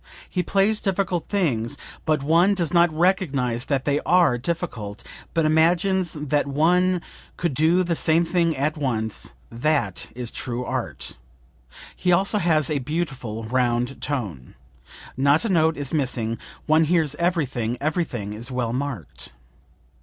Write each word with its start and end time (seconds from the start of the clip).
He 0.27 0.41
plays 0.41 0.81
difficult 0.81 1.29
things, 1.29 1.77
but 2.05 2.23
one 2.23 2.55
does 2.55 2.73
not 2.73 2.91
recognize 2.91 3.65
that 3.65 3.85
they 3.85 3.99
are 3.99 4.39
difficult, 4.39 5.03
but 5.35 5.45
imagines 5.45 6.13
that 6.13 6.47
one 6.47 7.03
could 7.37 7.53
do 7.53 7.83
the 7.83 7.95
same 7.95 8.25
thing 8.25 8.57
at 8.57 8.75
once; 8.75 9.33
that 9.51 10.07
is 10.15 10.31
true 10.31 10.65
art. 10.65 11.17
He 11.95 12.11
also 12.11 12.39
has 12.39 12.67
a 12.67 12.79
beautiful, 12.79 13.43
round 13.43 14.01
tone, 14.01 14.55
not 15.15 15.45
a 15.45 15.49
note 15.49 15.77
is 15.77 15.93
missing, 15.93 16.39
one 16.65 16.85
hears 16.85 17.13
everything; 17.19 17.77
everything 17.79 18.33
is 18.33 18.49
well 18.49 18.73
marked. 18.73 19.31